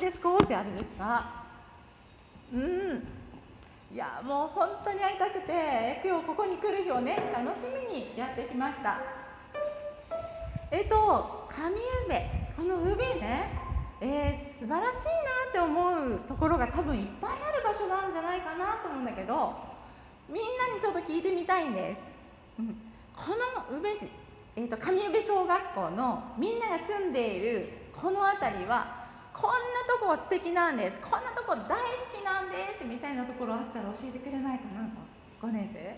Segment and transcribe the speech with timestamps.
[0.00, 1.44] で少しあれですか？
[2.52, 3.06] うん。
[3.92, 8.98] いやもう本当に会いたくて今日ここに来る日をね楽しみにやってきました。
[10.70, 13.58] えっと上宇部この宇部ね
[14.02, 15.10] えー、素晴らしいな
[15.50, 19.54] って思うところが多分いっぱいある場所なんじゃないかなと思うんだけど
[20.26, 21.96] みんなにちょっと聞いてみたいんで
[22.56, 22.80] す、うん、
[23.14, 23.36] こ
[23.70, 24.08] の宇部市、
[24.56, 28.99] えーと、上宇部小学校のみんなが住んでいるこの辺りは
[29.40, 31.00] こんなとこ素敵なんです。
[31.00, 31.72] こんなとこ大好
[32.12, 34.84] きなんですみたいなところあったら教えてくれないかな。
[35.40, 35.96] 5年生？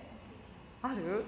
[0.83, 1.25] ある？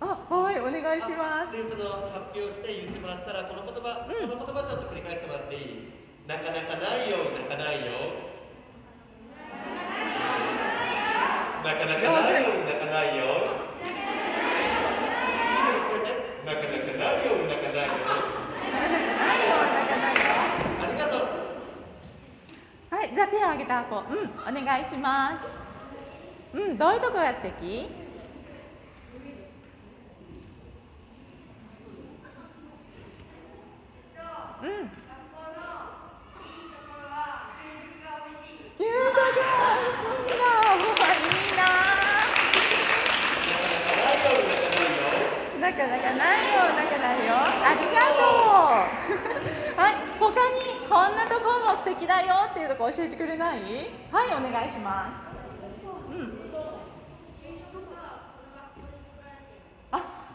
[0.00, 1.52] あはいお願いします。
[1.52, 5.90] でその発表して言ってもらったらこの言葉、うん、この言葉ちょっと繰り返してもらっていい
[6.28, 7.16] なかなかないよ。
[7.34, 8.30] 泣かないよ。
[11.62, 13.24] なかなかないよ泣かないよ
[16.46, 17.92] なかなかないよ泣かないよ
[20.80, 21.20] ありがとう
[22.90, 24.04] はいじゃあ手を挙げた子うん
[24.60, 25.42] お願いしま
[26.54, 27.88] すうんどういうとこが素敵
[34.62, 34.90] うん。
[38.76, 40.44] 給食が美味しいんだ。
[40.76, 41.64] もういいな。
[45.60, 47.32] なかなかないよ、なかないよ。
[47.36, 49.80] ありがとう。
[49.80, 52.20] はい、他にこんなところも素敵だ
[52.80, 53.60] よっていうとこ教えてくれない？
[54.10, 55.12] はい、お願いします。
[56.10, 56.40] うん。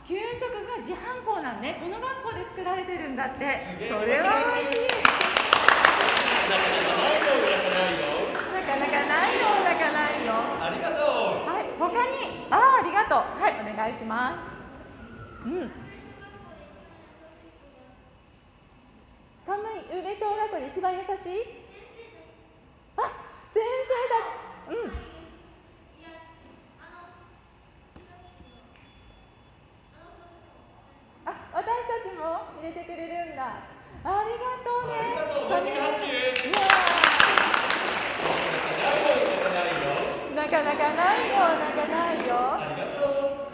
[0.05, 3.57] 給食が自販校なんねこの学校で作られてるんだって。
[3.89, 4.69] それはしい。
[6.45, 6.53] な
[8.61, 10.35] かなかないよなかなかないよ。
[10.61, 12.45] ありがとうはい他に？
[12.51, 13.17] あありがとう。
[13.41, 14.43] はいお願いしま
[15.43, 15.47] す。
[15.47, 15.71] うん。
[19.47, 19.65] カムイ
[19.99, 21.07] 宇部小学校で一番優しい
[22.97, 23.01] あ
[23.53, 23.69] 先生
[24.69, 24.91] だうん
[31.53, 31.69] 私た
[32.03, 33.43] ちも入れてくれるんだ
[34.03, 34.11] ありが
[34.65, 34.95] とうね
[40.35, 42.59] なかなかないよなかないよ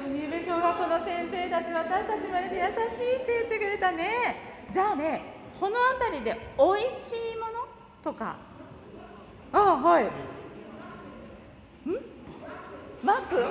[0.02, 4.38] 上部小学校の先生たち私たちまで優しいって言ってくれたね。
[4.72, 5.22] じゃあね
[5.60, 7.68] この辺りで美味しいもの
[8.02, 8.38] とか。
[9.52, 10.06] ああはい。
[10.06, 10.12] ん？
[13.04, 13.36] マック？
[13.36, 13.44] な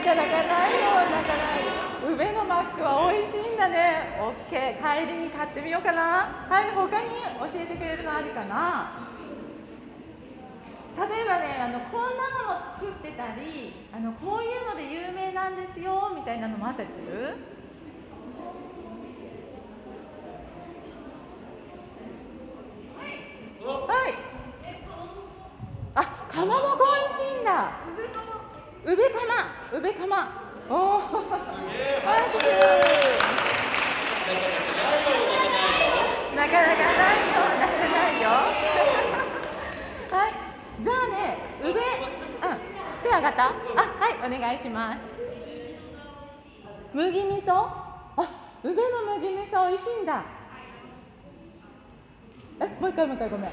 [0.00, 1.04] かなかないよ。
[1.10, 1.64] なかない
[2.10, 4.16] 宇部のマックは美味しいんだね。
[4.18, 5.06] オッケー。
[5.06, 6.46] 帰りに買ってみようかな。
[6.48, 7.10] はい他に
[7.52, 9.10] 教えてくれるのありかな？
[10.96, 17.36] 例えばねあのこんなのも作ってたりあのこういうので有名なんですよみたいなのもあったりする？
[23.86, 24.14] はい。
[25.96, 26.84] あかまぼこ
[27.18, 27.72] 美味しいんだ。
[28.84, 29.24] 宇部釜
[29.72, 30.28] 宇部釜
[30.68, 31.06] おおす
[32.42, 33.24] げえ
[36.34, 38.52] なかなかないよなかなかないよは
[40.28, 40.32] い
[40.80, 40.96] じゃあ
[41.64, 42.58] ね宇部うん。
[43.02, 43.44] 手上がった？
[43.46, 44.98] あはいお願いします。
[46.92, 47.52] 麦味噌？
[48.16, 48.28] あ
[48.62, 50.24] 宇部の麦味噌美味しいんだ。
[52.60, 53.50] えもう一回もう一回ごめん。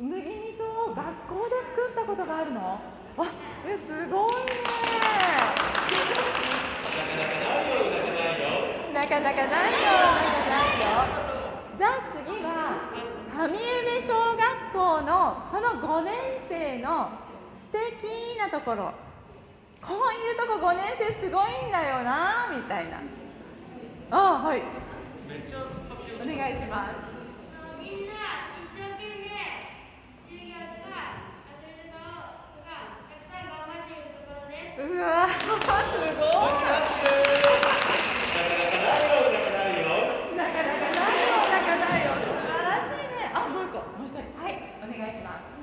[0.00, 0.24] 麦味
[0.56, 0.62] 噌
[0.92, 2.60] を学校で作ったことがあるの？
[3.16, 3.26] わ
[3.66, 4.38] えすごいね。
[8.94, 9.90] なかなかないよ。
[9.90, 11.17] なかなかないよ
[11.78, 12.90] じゃあ次は
[13.30, 16.12] 上宇部小学校のこの5年
[16.48, 17.08] 生の
[17.52, 18.92] 素敵なところ。
[19.80, 23.00] こういうとこ5年生すごいんだよなみたいな。
[24.10, 24.62] あはい。
[26.20, 27.18] お願いします。
[34.82, 35.54] うわすご
[36.84, 36.87] い。
[44.98, 45.58] 願いします。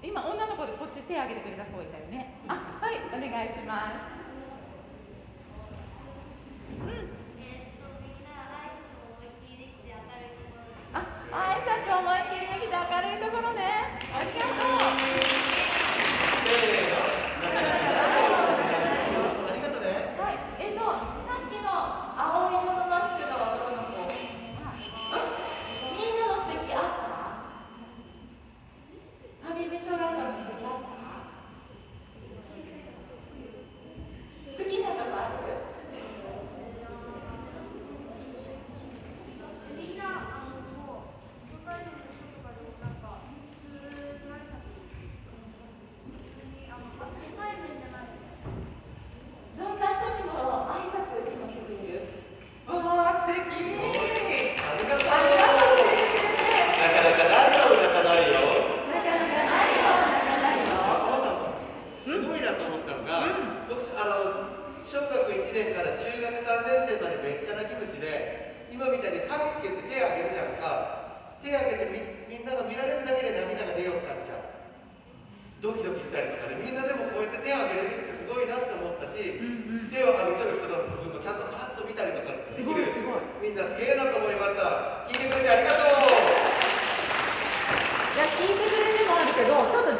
[0.00, 2.34] 今女こっち手挙げてくれた方がいたよね。
[2.48, 4.17] あはいお願いします。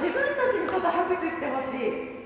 [0.00, 2.18] 自分たちにちょっと拍手してほしい。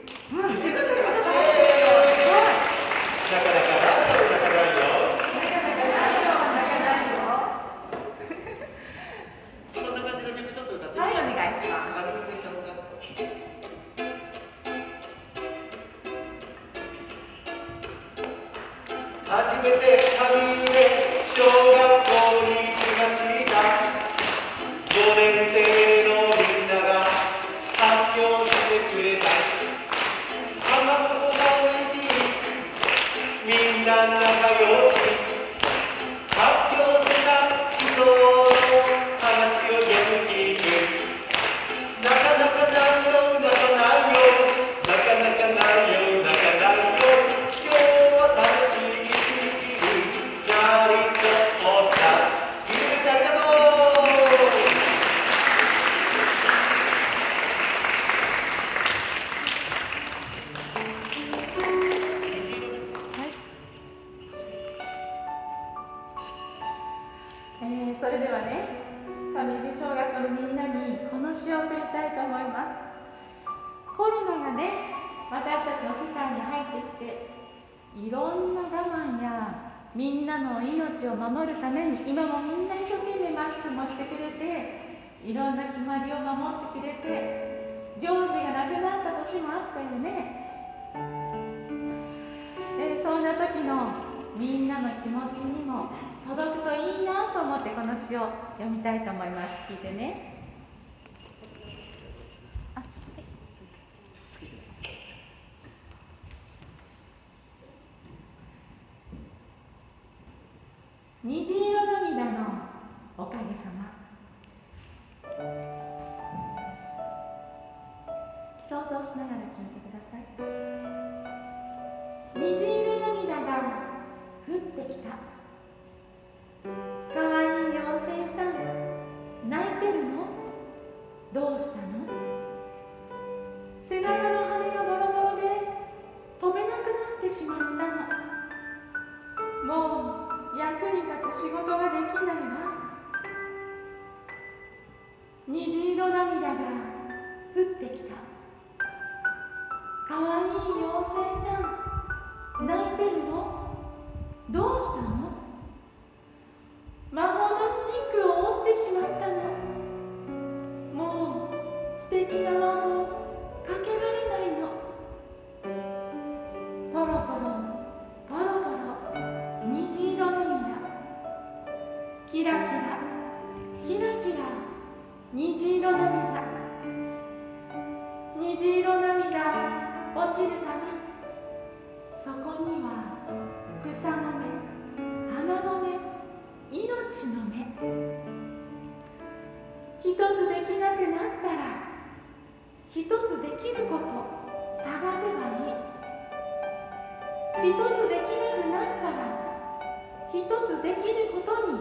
[200.66, 201.78] つできることに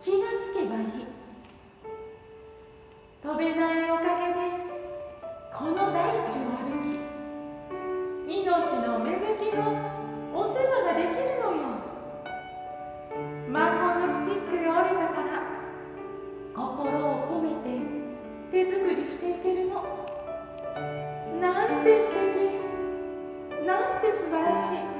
[0.00, 1.06] 気がつけばいい。
[3.22, 4.38] 飛べないおかげで
[5.56, 7.00] この大地を歩き
[8.28, 8.44] 命
[8.86, 9.58] の芽吹きの
[10.34, 11.62] お世話ができるのよ。
[13.48, 15.30] マンゴーのスティックが折れたから
[16.54, 17.72] 心を込めて
[18.50, 19.72] 手作りしていけるの。
[21.40, 23.64] なんて素敵。
[23.66, 24.93] なんて素晴らしい。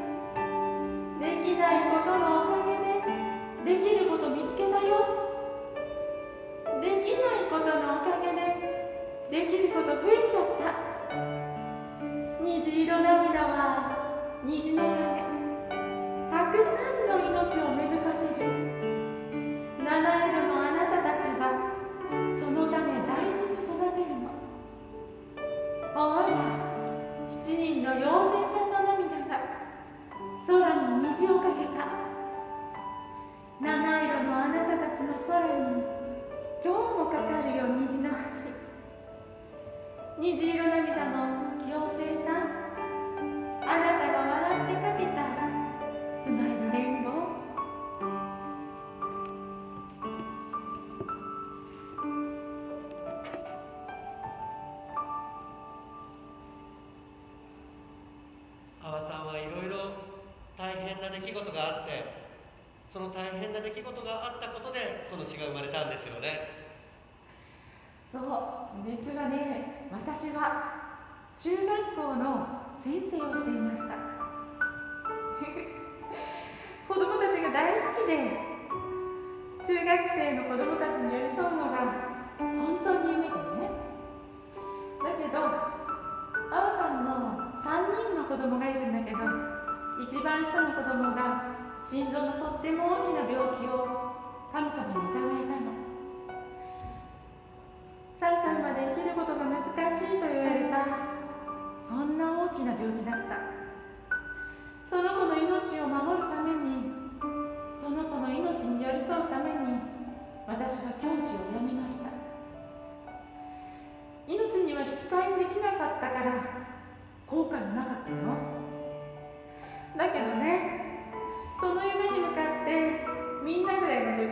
[7.25, 8.45] ないことのおかげで
[9.31, 10.63] できること増えちゃった。
[12.45, 13.59] 虹色涙は
[14.45, 14.89] 虹の上
[16.31, 18.45] たくさんの命を芽吹かせる。
[19.83, 21.43] 七色のあなたたちは
[22.39, 24.29] その種大事に育てるの。
[25.97, 26.39] 思えば
[27.29, 29.33] 7人の妖精さんの涙が
[30.47, 30.53] 空
[30.99, 31.89] に虹をかけた。
[33.61, 33.67] 七
[34.05, 35.41] 色のあなたたちの空
[35.71, 35.94] に
[36.65, 38.49] 今日もかかるよ虹の橋。
[40.19, 42.49] 虹色涙の妖精さん。
[43.69, 44.24] あなたが
[70.15, 70.93] 私は
[71.37, 72.47] 中学校の
[72.85, 74.04] 先生をしていました。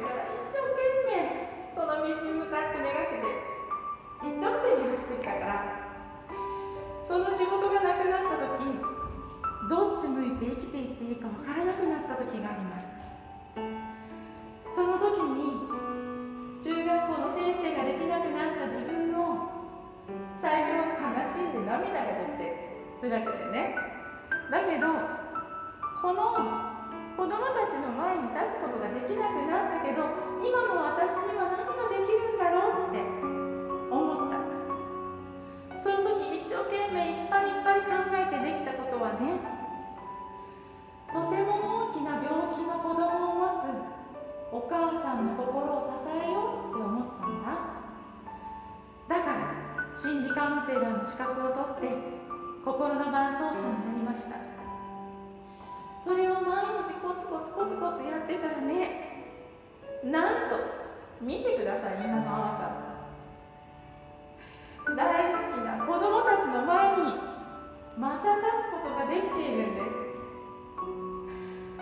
[0.00, 0.80] から一生懸
[1.10, 3.26] 命その道に向かってめがけて
[4.22, 5.66] 一直線に走ってきたから
[7.02, 8.64] その仕事がなくなった時
[9.68, 12.86] どっち向いて生きていっていいか分からなくなった時があります。
[14.74, 15.68] その時に
[16.64, 19.50] 中学校の先生ができなくなった自分を
[20.40, 22.56] 最初は悲しんで涙が出て
[23.02, 23.76] 辛くてね。
[24.50, 24.86] だけど
[26.00, 26.71] この
[27.32, 30.04] 供たちの前に立つことができなくなったけど
[30.44, 33.00] 今の私には何ができるんだろうって
[33.88, 34.36] 思った。
[35.80, 39.40] その時一生懸命いっぱいいっぱい考えてできたことはね
[41.10, 43.64] とても大きな病気の子供を持つ
[44.52, 47.56] お母さんの心を支えようって思ったんだ。
[49.08, 49.48] だから
[50.00, 51.96] 心理カウンセラーの資格を取って
[52.64, 54.51] 心の伴奏者になりました。
[56.12, 59.24] それを毎日コツコツコツコツやってたらね
[60.04, 60.60] なんと
[61.24, 62.60] 見てください今のあわ
[64.84, 64.92] さ。
[64.92, 67.16] ん大好きな子供たちの前に
[67.96, 69.88] また立つことができているんです。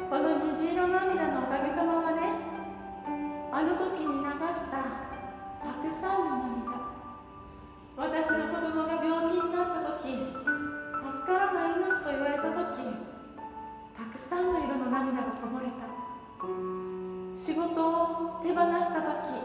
[0.08, 2.30] この虹色涙のおかげさまはね
[3.50, 5.10] あの時に流した
[5.58, 6.69] たくさんの涙。
[18.50, 19.39] 手放した時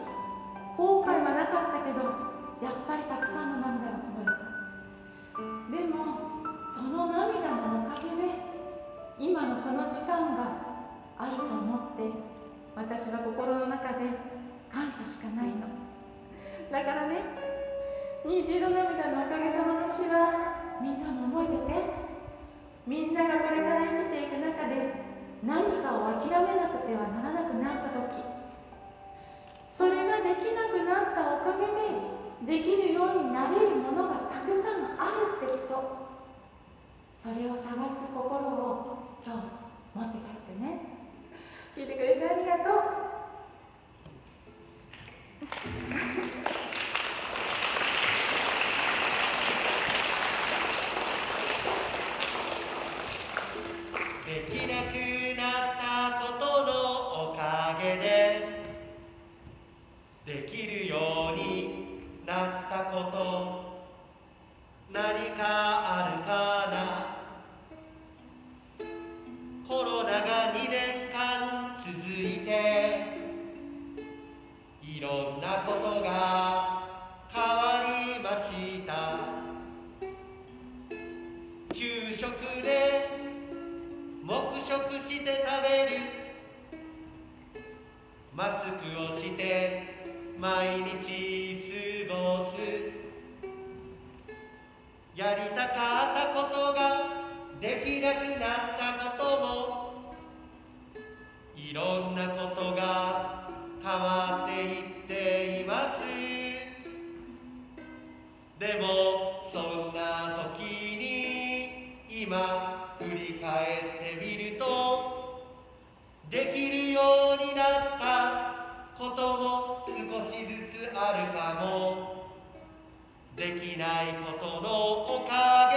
[124.25, 125.69] ことのおか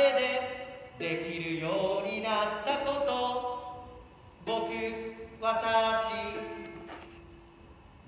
[0.99, 3.13] げでできるようになったこと。
[4.47, 4.73] 僕
[5.39, 6.09] 私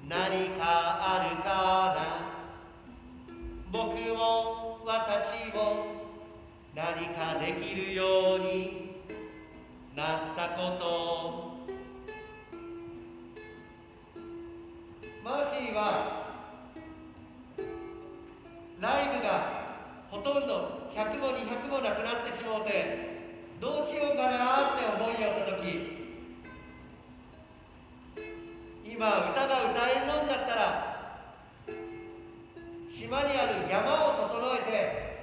[0.08, 1.50] 何かあるか
[1.94, 2.00] ら
[3.70, 3.84] 僕
[4.16, 5.58] も私も
[6.74, 9.04] 何かできるように
[9.94, 11.50] なったこと。
[15.22, 16.18] もしは
[18.80, 19.59] ライブが
[20.10, 23.10] ほとんど100も200もなくなってしもうて
[23.60, 26.00] どうしようかなって思いよった時
[28.84, 30.90] 今歌が歌えんのんじゃったら
[32.88, 35.20] 島にある山を整えて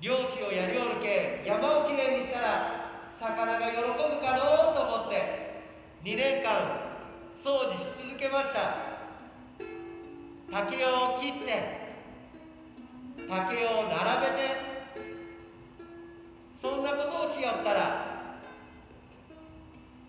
[0.00, 3.84] 漁師をやりおるけ山をきれいにしたら魚が喜ぶ
[4.20, 5.60] かのうと思って
[6.04, 6.80] 2年間
[7.36, 8.92] 掃除し続けました。
[10.52, 11.81] 竹を切って
[13.28, 14.72] 竹を並べて。
[16.62, 18.38] そんなことをしよったら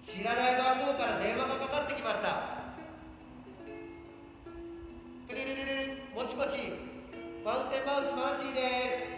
[0.04, 2.54] 知らない番号から電話がかかってきました。
[5.28, 6.50] プリリリリリもしもし
[7.44, 9.14] マウンテンマウスマーシーです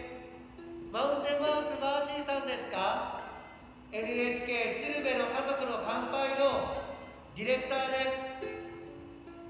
[0.90, 3.20] マウンテンマウスマーシーさんですか
[3.92, 6.72] NHK 鶴瓶の家族の乾杯の
[7.36, 8.10] ディレクターです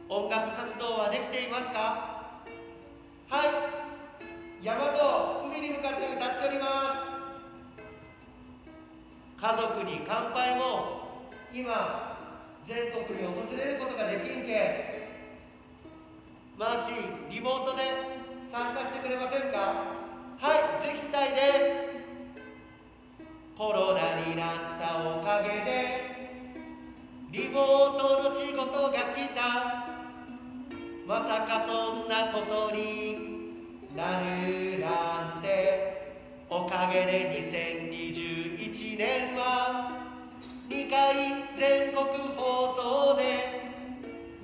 [0.09, 2.43] 音楽活動はできていますか
[3.29, 3.76] はい
[4.63, 7.17] 山と海に向かって歌っております。
[9.41, 12.17] 家族に乾杯も今
[12.67, 15.09] 全国に訪れることができんけ
[16.59, 17.83] マーシーリモートで
[18.51, 19.59] 参加してくれませんか？
[20.39, 22.01] はいぜひしたいです。
[23.59, 25.71] コロナになったおかげで
[27.31, 29.85] リモートの仕事が来た。
[31.07, 32.41] まさかそんなこ
[32.71, 33.26] とに。
[33.97, 40.13] なるなんておかげで2021年は
[40.69, 42.05] 2回全国
[42.37, 43.23] 放送で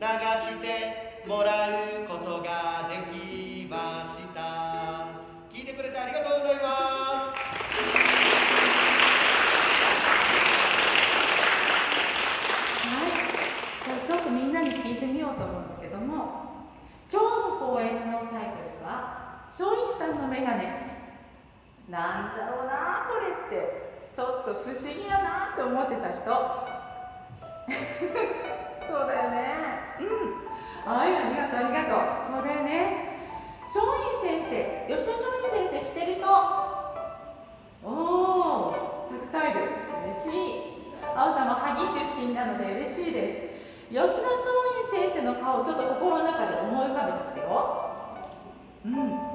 [0.00, 0.06] 流
[0.40, 1.70] してもらう
[2.08, 4.40] ことができました。
[5.54, 7.42] 聞いてくれてありがとうございます。
[12.88, 13.10] はい、
[13.84, 16.70] じゃあちょっとみんなに聞いてみようと思うんだけども
[17.12, 17.24] 今日
[17.60, 19.20] の講演のタイトルは
[19.52, 20.90] 「松陰さんのメガネ」
[21.88, 23.92] なんじゃろうなこれって。
[24.12, 26.20] ちょっと不思議やなって思ってた人。
[28.86, 29.56] そうだよね。
[30.00, 30.92] うん。
[30.92, 31.98] はいありがとうありがとう。
[32.36, 33.08] そうだよね。
[33.64, 36.28] 松陰先生吉田松陰先生知ってる人。
[37.84, 38.74] おお
[39.08, 39.60] たくさんいる
[40.04, 40.60] 嬉しい。
[41.16, 43.94] 青さんも萩出身なので嬉しいです。
[43.94, 44.44] 吉田松
[44.92, 47.88] 陰先生の顔をちょっと心の中で思い浮かべてみてよ。
[48.84, 49.31] うん。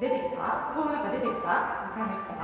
[0.00, 0.72] 出てきた？
[0.76, 1.88] 心の中出てきた？
[1.88, 2.36] 浮かんできた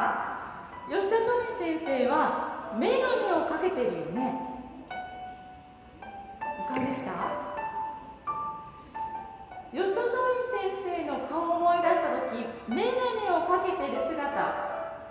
[0.89, 1.29] 吉田松
[1.61, 4.49] 陰先生は眼鏡をかけてるよね。
[6.65, 7.13] 浮かんできた
[9.73, 14.17] 吉田松陰先生の顔を思い出した時眼鏡をかけてる姿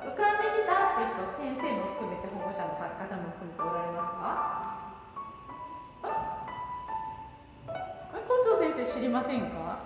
[0.01, 2.81] 浮かんできたっていう人先生も含めて保護者の方
[3.21, 4.25] も含めておられますか？
[8.09, 9.77] あ校長先生知りませんか？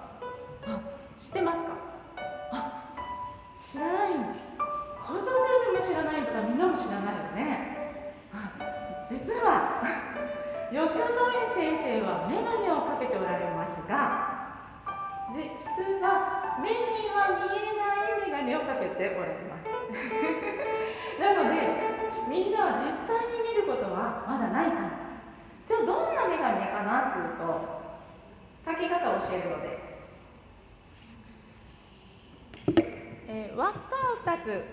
[0.68, 0.80] あ
[1.18, 1.95] 知ってますか？
[2.56, 4.46] あ知らない。
[5.06, 5.32] 校長先
[5.68, 7.76] 生も知らないとかみんなも知らないよね。
[9.10, 9.84] 実は
[10.72, 11.16] 吉田松
[11.56, 14.20] 陰先生は眼鏡をかけておられますが
[15.32, 19.66] 実は目には見えない眼鏡をかけておられます。
[21.20, 21.70] なので
[22.28, 24.90] みんなは実際に見ることはまだないかな
[25.68, 27.44] じゃあどんな眼鏡かなっていうと
[28.66, 29.78] かけ方を教えるので、
[33.28, 33.80] えー輪っか
[34.14, 34.64] を2つ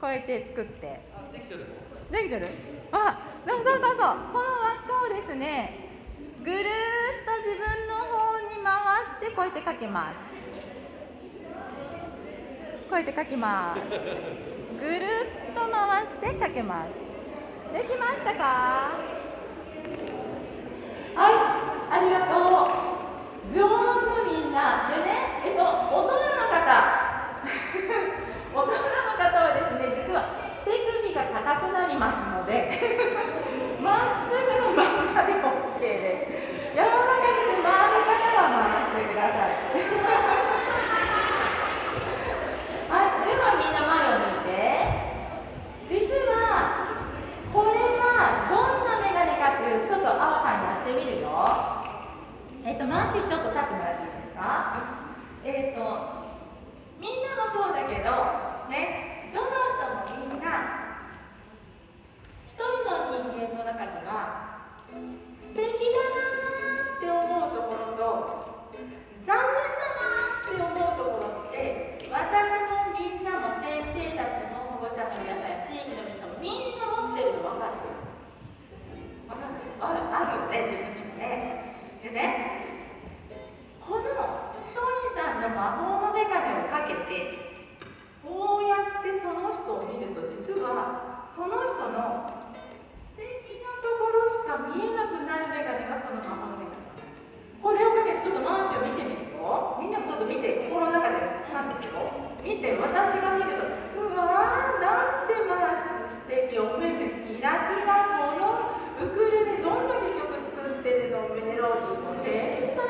[0.00, 1.00] こうやって作って。
[1.14, 1.66] あできてる
[2.10, 2.46] できてる？
[2.92, 4.16] あそうそうそうそう。
[4.32, 5.88] この輪っかをですね
[6.44, 6.64] ぐるーっ
[7.26, 10.16] と自分の方に回してこうやってかけます。
[12.88, 13.80] こうやってかきます。
[14.78, 16.90] ぐるっと回してかけます。
[17.74, 18.44] できましたか？
[21.16, 21.34] はい
[21.90, 22.36] ありがと
[22.70, 23.52] う。
[23.52, 24.88] 上手みんな。
[24.90, 25.66] でねえっと大
[26.06, 26.95] 人の方
[28.56, 28.80] 大人の
[29.20, 30.24] 方はですね実は
[30.64, 30.72] 手
[31.04, 32.72] 首が硬くなりますので
[33.84, 34.00] まっ
[34.32, 36.72] すぐのまんまで OK です。
[36.72, 37.68] 柔らかくて回る
[38.08, 39.52] 方は回してください。
[42.88, 45.04] はい、ではみんな前を向いて。
[45.88, 46.86] 実は
[47.52, 51.28] これはどんなメガネかっていうちょっとあわさんやってみるよ。
[52.64, 54.74] えっとマーシーちょっと立ってもらっていいですか？
[55.44, 56.00] えっと
[56.98, 58.10] みんなもそうだけど
[58.68, 59.05] ね
[91.36, 92.24] その人の
[93.12, 96.64] 素敵なところしか見えなくなるメガネがこのま法の。
[96.64, 96.80] メガ
[97.60, 99.76] これをかけてちょっとマーシュを見てみるよ。
[99.76, 102.08] みんなちょっと見て心の中で立ってでよ
[102.40, 103.68] 見て私が見ると
[104.00, 112.80] うわーなんてマーシュ素敵お目目キラキラこのウクレレどんだけ曲作ってるのメロディーも天才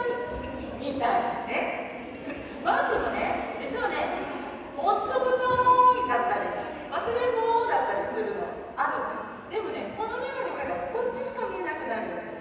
[0.79, 2.15] みたいなね。
[2.63, 4.23] マーシュもね実はね
[4.79, 5.86] おっちょこちょ
[8.77, 8.93] あ
[9.51, 12.37] るでもねこの眼鏡がこっちしか見えなくなる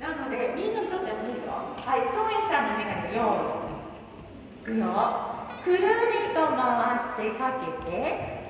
[0.00, 3.68] なのでみんなにとやってみるよはい松陰さんの眼鏡よ
[4.62, 8.48] いくよくるりと回してかけて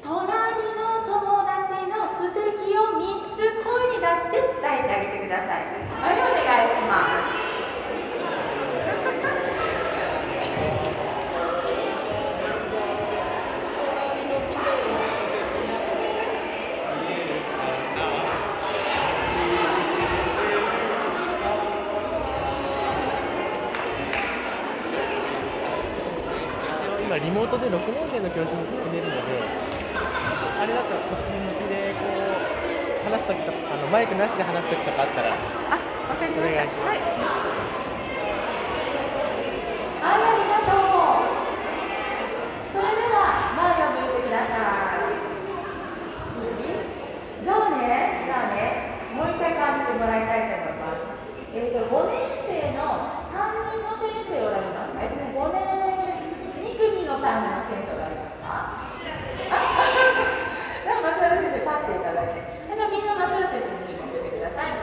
[0.00, 0.24] 隣
[0.72, 5.68] の友達の素敵を3つ声に出して伝えてあげてください
[6.00, 7.43] はいお願いします。
[27.34, 29.42] モートで6年生の教室に進んでいるので、
[30.54, 35.82] あれだとこっち向きでこう話すときとかあのマイクなしで話すときとかあったら、あ、
[36.14, 36.46] わかりました。
[36.46, 37.02] お願いしますはい。
[39.98, 41.34] はい、ありがとう。
[42.70, 45.18] それでは前を向いてください。
[46.38, 46.86] いい
[47.42, 51.18] じゃあね、じゃあね、もう一回感じてもらいたいと思います。
[51.50, 55.83] えっ、と、5年生の担任の先生おられますえっとね、5年
[57.14, 58.74] の担任のテントがありますか
[60.84, 62.42] じゃあ、松原先生立っていただいて。
[62.66, 64.74] じゃあ、みんな松原先生に注目してください。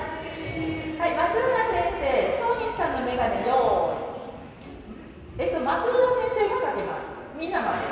[0.97, 5.45] はい、松浦先生、松陰さんのメガネよーい。
[5.45, 5.99] えっと、松浦
[6.31, 7.03] 先生がかけます。
[7.35, 7.90] みんな前よ。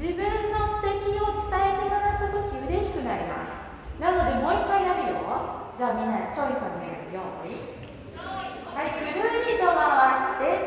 [0.00, 4.00] 自分の素敵を伝えてもらった時嬉しくなります。
[4.00, 5.44] なのでもう一回やるよ。
[5.76, 7.60] じゃあみんな勝利さんの目が用意。
[8.16, 10.64] はいくるりと回して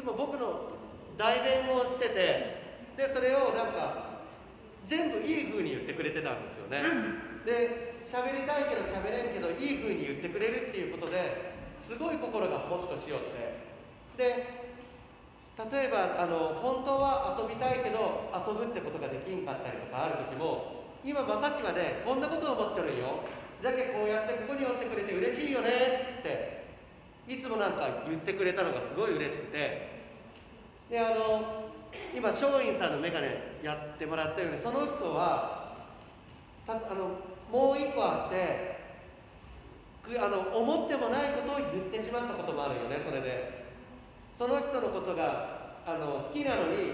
[0.00, 0.72] つも僕の
[1.18, 2.16] 代弁をしてて
[2.96, 4.24] でそれをなんか
[4.88, 6.82] 全部いい風に言ってくれてたんですよね、
[7.44, 11.52] で喋りたいけど喋れんけどいい風に言ってくれるっていうことで
[11.86, 13.60] すごい心がホッとしよって。
[14.16, 14.60] で
[15.60, 23.20] 例えばあの本当は遊びたいけど遊ぶってことができんかったりとかある時も今まさしはねこんなことを思っちゃうんよ。
[23.60, 26.59] じゃけこうやってここにおってくれて嬉しいよねって
[27.30, 30.00] いつもなんか言ってくれたのがすごい嬉しくて。
[30.90, 31.70] であの
[32.12, 33.28] 今松陰さんの眼鏡
[33.62, 35.76] やってもらったようにその人は
[36.66, 38.80] たあのもう一個あって
[40.02, 43.60] くあの思ってもないことを言ってしまったこともあるよねそれで。
[44.36, 46.92] その人のことがあの好きなのに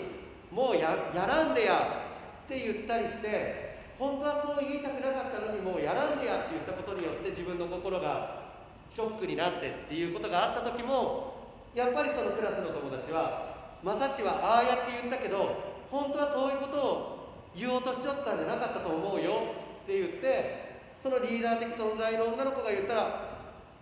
[0.50, 2.04] もうややらんでや
[2.44, 8.45] って言ったりして本当はそう言いたくなかったのにもうやらんでやって言ったことによって自分の心が
[8.90, 11.34] ショックになってっていうことがあった時も
[11.74, 17.16] やっぱりそのクラスの友達はまさしはああやって言ったけど本当はそういうことを
[17.54, 20.66] 言おうとしちゃったんじゃなかったと思うよって言って
[21.02, 23.00] そのリーダー的存在の女の子が言ったら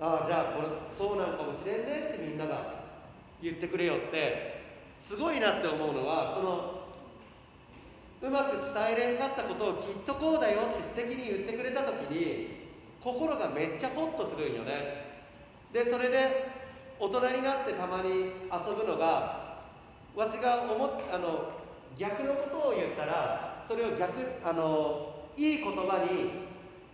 [0.01, 2.85] ああじゃあこれそうなんかもしれんねってみんなが
[3.43, 4.63] 言ってくれよって
[5.01, 6.85] すごいなって思うのはその
[8.23, 12.64] うまく伝えれんかったことをきっとこうだよって素敵に言ってくれた時に
[13.05, 15.05] 心がめっちゃホッとするんよね。
[15.73, 16.65] でそれで
[16.99, 19.59] 大人になってたまに遊ぶのが
[20.17, 21.51] わしが思っあの
[21.99, 24.13] 逆のことを言ったらそれを逆
[24.45, 26.31] あのいい言葉に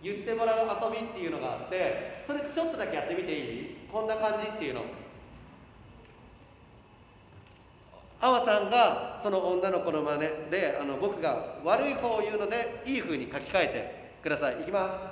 [0.03, 3.77] 言ってもらう遊びっていうのがあってそれちょっとだけやってみていい？
[3.91, 4.81] こんな感じっていうの。
[8.19, 10.19] 阿波さんがその女の子の真似
[10.51, 13.67] であの僕が悪い方を言うのでいい風に書き換え
[14.21, 14.61] てください。
[14.61, 15.10] いきます。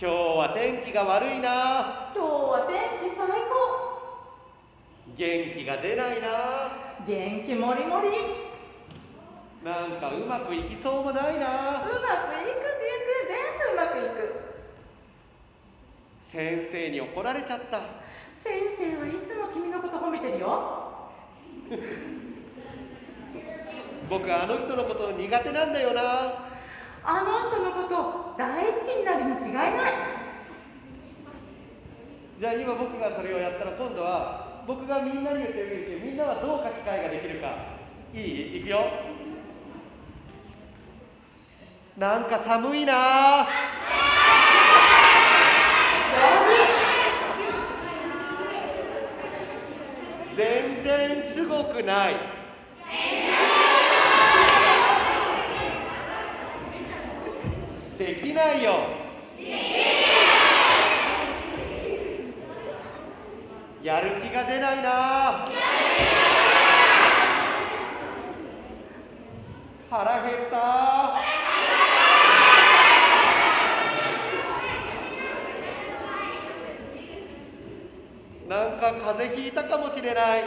[0.00, 2.08] 今日は天気が悪いな。
[2.16, 3.20] 今日は天気最
[3.52, 4.24] 高。
[5.14, 7.04] 元気が出ないな。
[7.06, 8.08] 元気もりもり。
[9.60, 11.84] うなんかうまくいきそうもないな。
[11.84, 12.72] まくいくいく
[13.28, 14.40] 全部うまくいく。
[16.32, 17.82] 先生に怒られちゃった。
[18.38, 21.10] 先生はいつも君のこと褒めてるよ。
[24.08, 26.49] 僕あの人のこと苦手なんだよな
[27.02, 29.74] あの人のこと大好きになるに違いない。
[32.38, 37.54] じゃあ今僕がそれをやったら今度は僕がみんなに言ってみるけどみんなはどう書き換えができるか。
[38.14, 38.58] いい？
[38.58, 38.84] いくよ。
[41.96, 43.46] なんか寒いな。
[50.36, 52.14] 全然すごくない
[57.98, 58.86] できないよ。
[63.82, 65.48] やる気が出ないな。
[69.90, 71.40] 腹減った。
[78.48, 80.42] なんか風邪ひいたかもしれない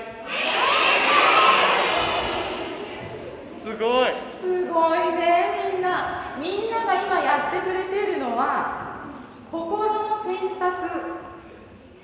[3.63, 4.09] すごい
[4.41, 9.05] すごいねみんなみんなが今やってくれているのは
[9.49, 11.13] 心の選択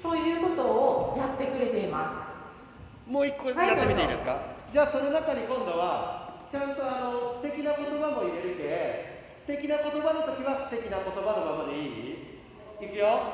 [0.01, 2.27] ということをやってくれていま
[3.09, 4.37] もう一個やってみていいですか、
[4.71, 9.17] じゃあその中に今度はちゃんとあの素敵な言葉も入れるけ
[9.47, 11.25] 素敵な言葉の時は素敵な言葉の
[11.57, 12.85] ままでいい？
[12.85, 13.33] いくよ。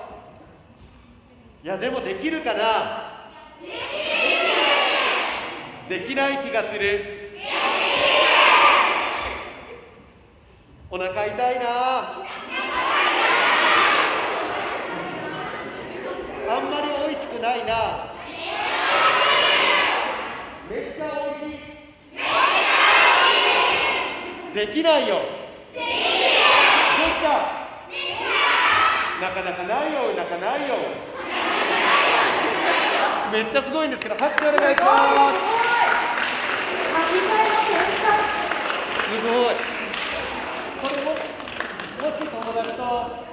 [1.62, 2.62] いやでもできるかな？
[5.90, 7.32] できない気がする。
[10.90, 11.66] お腹痛いな。
[16.48, 18.15] あんまり美味しくないな
[20.70, 21.58] めっちゃおいしい。
[24.56, 25.22] できないよ。
[26.98, 27.30] できた。
[29.22, 30.14] なかなかないよ。
[30.16, 30.76] なかないよ。
[33.32, 35.40] めっちゃすごいんですけど拍手お願いします。
[39.06, 39.56] すごいすごい。
[40.82, 42.82] これももし友達と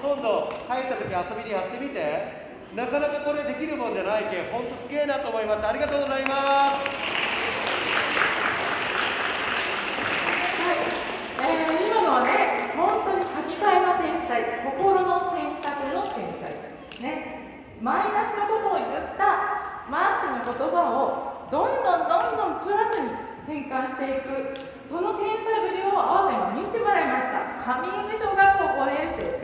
[0.03, 1.99] 今度入った時遊びでやってみて
[2.75, 5.67] なかなかこれできるもんじゃないけんほんとすげえなと思います。
[5.67, 6.81] ありがとうございま
[7.19, 7.22] す。
[17.83, 23.11] マイナスのことを言ったマーシーの言葉をどんどんどんどんプラスに
[23.45, 24.55] 変換していく
[24.87, 27.59] その天才ぶりを合わせに見せてもらいました。
[27.59, 29.42] カミング小学校5年生。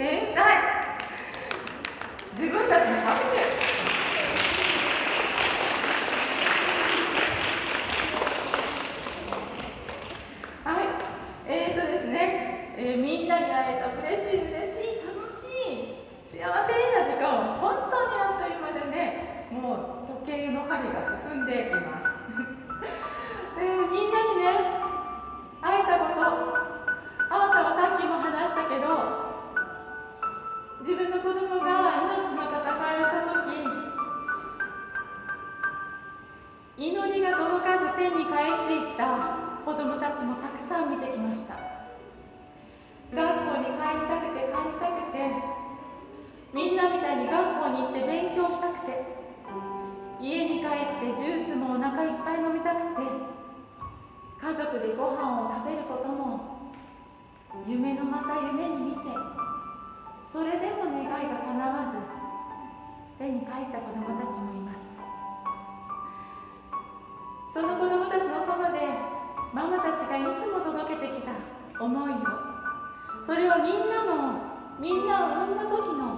[73.29, 74.41] それはみんなの
[74.81, 76.17] みんなを産んだ時の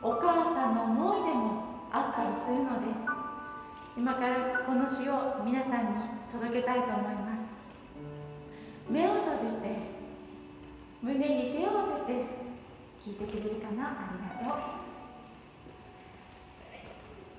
[0.00, 2.86] お母さんの思いでもあったりするので
[3.98, 7.42] 今からこの詩を皆さんに届けたいと思います。
[8.88, 9.90] 目を閉じて
[11.02, 12.30] 胸に手を当てて
[13.04, 14.06] 聞いてくれるかな？
[14.06, 14.58] ありがとう。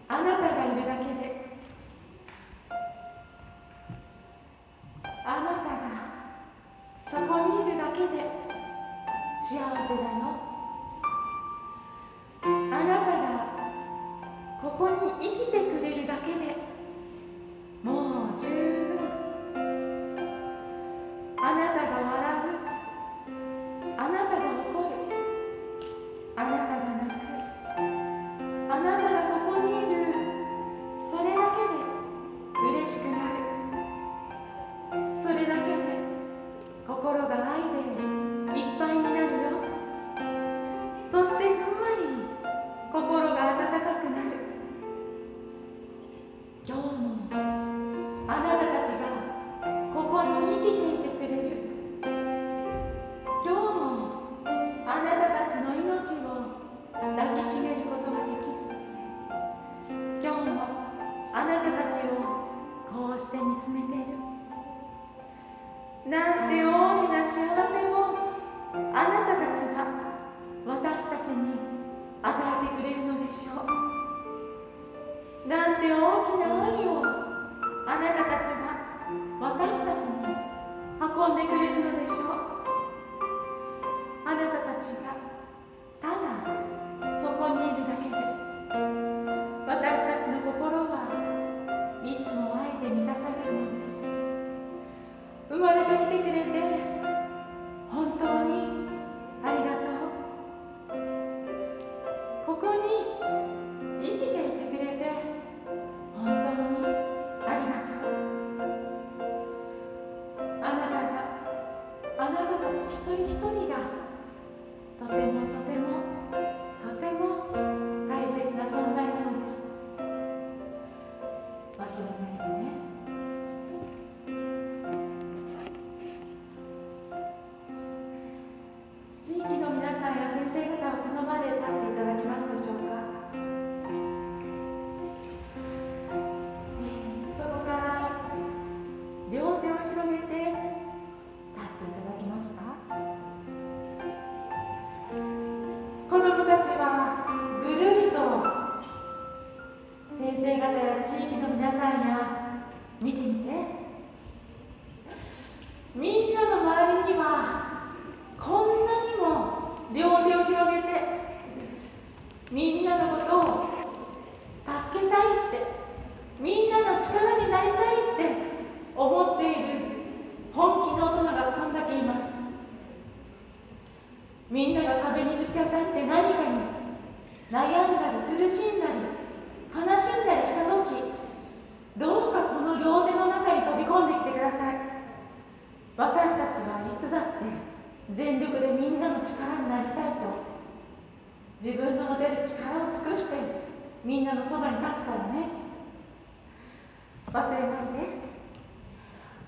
[0.10, 1.17] あなたがいるだけで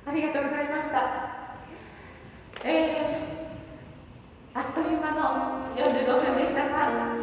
[0.10, 1.06] ありがとうございました。
[2.66, 7.14] えー、あっという間の45分でしたが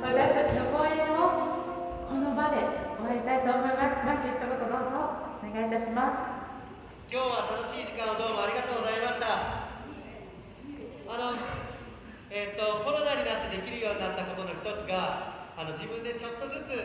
[0.00, 2.64] 私たちの講演をこの場で
[2.96, 4.00] 終わりたいと思います。
[4.08, 7.12] マッシュ一言どうぞお願いいたします。
[7.12, 9.68] 今日は楽しい時間をどうもありがとうございました。
[11.12, 11.36] あの
[12.30, 16.76] えっ、とコロナになってできるようになったことの一つがあの自分でちょっとずつ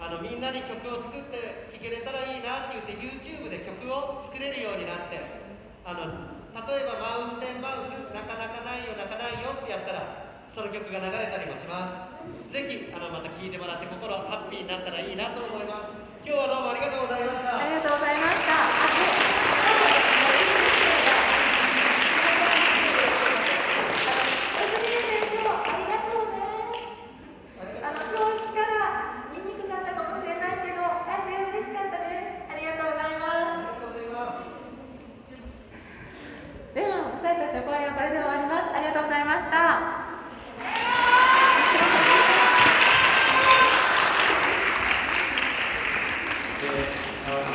[0.00, 5.18] あのみんなに曲を作って弾けれたらいいなって言って YouTube で曲を作れるようになって
[5.84, 6.06] あの
[6.54, 12.10] 例えばマウンテンマウス泣か泣かないよ泣かないよってやったらその曲が流れたりもしま
[12.50, 12.52] す。
[12.52, 15.82] ぜひあのまた聴いてもらって心ハッピーになったらいいなと思います。
[16.24, 17.58] 今日はどうもありがとうございました。
[17.58, 19.27] ありがとうございました。